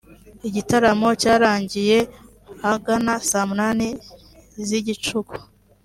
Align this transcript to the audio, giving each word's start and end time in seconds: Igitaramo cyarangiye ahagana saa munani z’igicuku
Igitaramo 0.47 1.09
cyarangiye 1.21 1.97
ahagana 2.65 3.13
saa 3.29 3.45
munani 3.49 3.87
z’igicuku 4.67 5.35